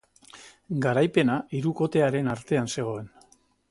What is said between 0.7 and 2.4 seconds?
Garaipena hirukotearen